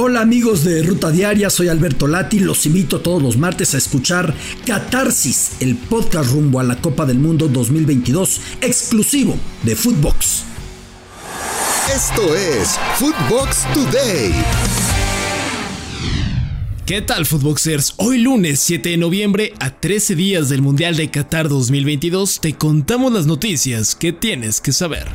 [0.00, 4.32] Hola amigos de Ruta Diaria, soy Alberto Lati, los invito todos los martes a escuchar
[4.64, 9.34] Catarsis, el podcast rumbo a la Copa del Mundo 2022, exclusivo
[9.64, 10.44] de Footbox.
[11.92, 14.32] Esto es Footbox Today.
[16.86, 17.94] ¿Qué tal, Footboxers?
[17.96, 23.12] Hoy lunes 7 de noviembre, a 13 días del Mundial de Qatar 2022, te contamos
[23.12, 25.08] las noticias que tienes que saber.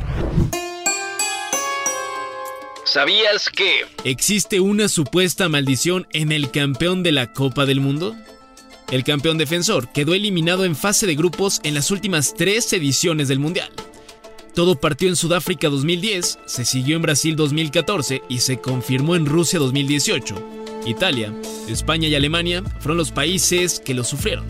[2.94, 8.14] ¿Sabías que existe una supuesta maldición en el campeón de la Copa del Mundo?
[8.88, 13.40] El campeón defensor quedó eliminado en fase de grupos en las últimas tres ediciones del
[13.40, 13.72] Mundial.
[14.54, 19.58] Todo partió en Sudáfrica 2010, se siguió en Brasil 2014 y se confirmó en Rusia
[19.58, 20.36] 2018.
[20.86, 21.34] Italia,
[21.66, 24.46] España y Alemania fueron los países que lo sufrieron.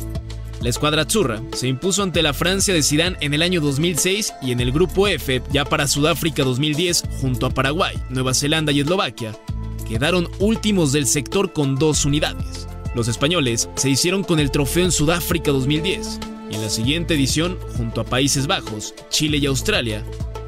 [0.65, 4.51] La escuadra Azzurra se impuso ante la Francia de Zidane en el año 2006 y
[4.51, 9.37] en el grupo F, ya para Sudáfrica 2010, junto a Paraguay, Nueva Zelanda y Eslovaquia,
[9.87, 12.67] quedaron últimos del sector con dos unidades.
[12.95, 16.21] Los españoles se hicieron con el trofeo en Sudáfrica 2010
[16.51, 20.03] y en la siguiente edición, junto a Países Bajos, Chile y Australia,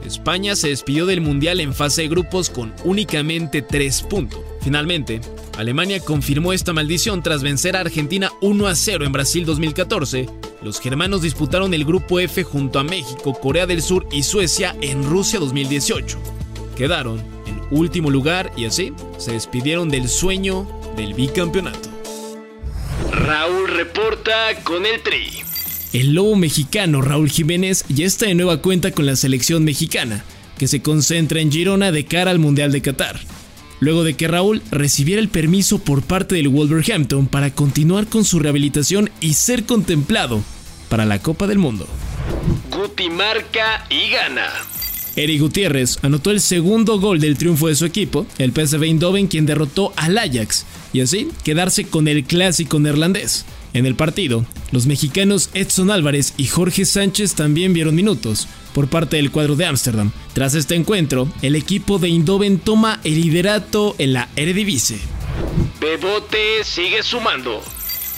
[0.07, 4.41] España se despidió del Mundial en fase de grupos con únicamente tres puntos.
[4.62, 5.21] Finalmente,
[5.57, 10.29] Alemania confirmó esta maldición tras vencer a Argentina 1 a 0 en Brasil 2014.
[10.62, 15.05] Los germanos disputaron el grupo F junto a México, Corea del Sur y Suecia en
[15.05, 16.19] Rusia 2018.
[16.77, 21.91] Quedaron en último lugar y así se despidieron del sueño del bicampeonato.
[23.12, 25.45] Raúl reporta con el Tri.
[25.97, 30.25] El lobo mexicano Raúl Jiménez ya está de nueva cuenta con la selección mexicana,
[30.58, 33.19] que se concentra en Girona de cara al Mundial de Qatar
[33.80, 38.38] luego de que Raúl recibiera el permiso por parte del Wolverhampton para continuar con su
[38.38, 40.42] rehabilitación y ser contemplado
[40.91, 41.88] para la Copa del Mundo.
[42.70, 44.48] Guti marca y gana.
[45.16, 49.47] Eric Gutiérrez anotó el segundo gol del triunfo de su equipo, el PSV Eindhoven, quien
[49.47, 53.47] derrotó al Ajax, y así quedarse con el clásico neerlandés.
[53.77, 59.16] En el partido, los mexicanos Edson Álvarez y Jorge Sánchez también vieron minutos, por parte
[59.16, 60.12] del cuadro de Ámsterdam.
[60.32, 64.97] Tras este encuentro, el equipo de Eindhoven toma el liderato en la Eredivisie.
[65.78, 67.60] Bebote sigue sumando.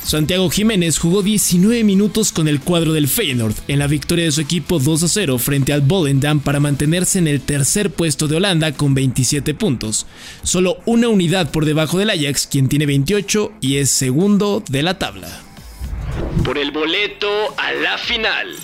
[0.05, 4.41] Santiago Jiménez jugó 19 minutos con el cuadro del Feyenoord en la victoria de su
[4.41, 8.71] equipo 2 a 0 frente al Volendam para mantenerse en el tercer puesto de Holanda
[8.73, 10.07] con 27 puntos,
[10.45, 15.01] solo una unidad por debajo del Ajax quien tiene 28 y es segundo de la
[15.01, 15.48] tabla.
[16.49, 17.29] Por el boleto
[17.59, 18.57] a la final.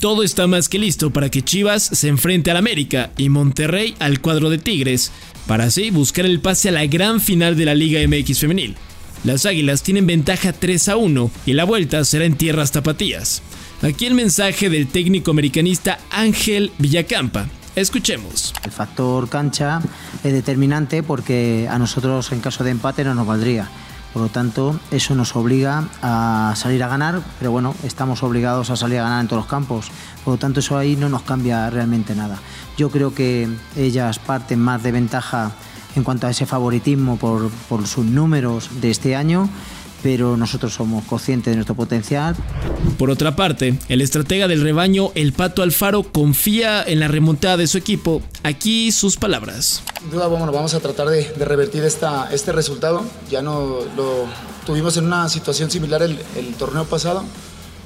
[0.00, 4.20] Todo está más que listo para que Chivas se enfrente al América y Monterrey al
[4.20, 5.10] cuadro de Tigres,
[5.48, 8.76] para así buscar el pase a la gran final de la Liga MX femenil.
[9.24, 13.42] Las Águilas tienen ventaja 3 a 1 y la vuelta será en tierras tapatías.
[13.82, 17.48] Aquí el mensaje del técnico americanista Ángel Villacampa.
[17.74, 18.54] Escuchemos.
[18.62, 19.80] El factor cancha
[20.22, 23.68] es determinante porque a nosotros en caso de empate no nos valdría
[24.16, 28.76] por lo tanto, eso nos obliga a salir a ganar, pero bueno, estamos obligados a
[28.76, 29.90] salir a ganar en todos los campos.
[30.24, 32.38] Por lo tanto, eso ahí no nos cambia realmente nada.
[32.78, 35.52] Yo creo que ellas parten más de ventaja
[35.96, 39.50] en cuanto a ese favoritismo por, por sus números de este año
[40.06, 42.36] pero nosotros somos conscientes de nuestro potencial.
[42.96, 47.66] Por otra parte, el estratega del rebaño, el Pato Alfaro, confía en la remontada de
[47.66, 48.22] su equipo.
[48.44, 49.82] Aquí sus palabras.
[49.98, 53.02] Sin duda, bueno, vamos a tratar de, revertir esta, este resultado.
[53.32, 54.26] Ya no lo
[54.64, 56.16] tuvimos en una situación similar el,
[56.56, 57.24] torneo pasado.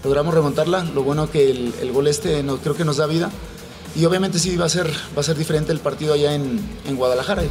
[0.05, 0.85] Logramos remontarla.
[0.85, 3.31] Lo bueno que el, el gol este no, creo que nos da vida
[3.97, 6.97] y obviamente sí va a ser, va a ser diferente el partido allá en, en,
[6.97, 7.43] Guadalajara.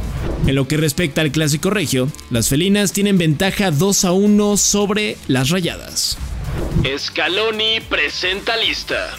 [0.46, 5.16] En lo que respecta al clásico regio, las felinas tienen ventaja 2 a 1 sobre
[5.28, 6.16] las rayadas.
[6.98, 9.10] Scaloni presenta lista.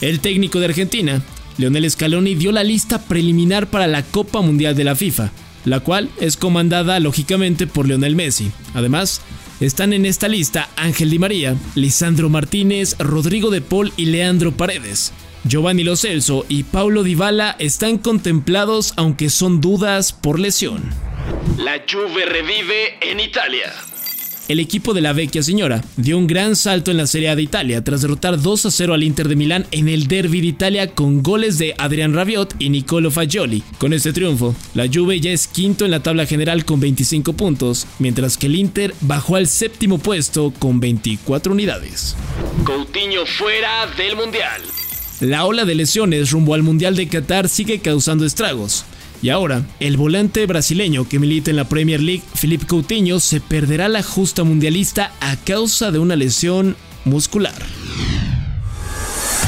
[0.00, 1.22] El técnico de Argentina,
[1.58, 5.30] Leonel Scaloni, dio la lista preliminar para la Copa Mundial de la FIFA,
[5.64, 8.50] la cual es comandada lógicamente por Leonel Messi.
[8.74, 9.20] Además,
[9.60, 15.12] están en esta lista Ángel Di María, Lisandro Martínez, Rodrigo de Paul y Leandro Paredes.
[15.44, 20.82] Giovanni Lo Celso y Paulo Dybala están contemplados aunque son dudas por lesión.
[21.58, 23.72] La Juve revive en Italia.
[24.48, 27.42] El equipo de la vecchia señora dio un gran salto en la Serie A de
[27.42, 30.92] Italia tras derrotar 2 a 0 al Inter de Milán en el Derby de Italia
[30.92, 33.62] con goles de Adrian Rabiot y Nicolo Fagioli.
[33.78, 37.86] Con este triunfo, la Juve ya es quinto en la tabla general con 25 puntos,
[38.00, 42.16] mientras que el Inter bajó al séptimo puesto con 24 unidades.
[42.64, 44.62] Coutinho fuera del Mundial.
[45.20, 48.86] La ola de lesiones rumbo al Mundial de Qatar sigue causando estragos.
[49.22, 53.90] Y ahora, el volante brasileño que milita en la Premier League, Felipe Coutinho, se perderá
[53.90, 56.74] la justa mundialista a causa de una lesión
[57.04, 57.54] muscular.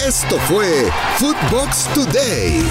[0.07, 2.63] Esto fue Footbox Today.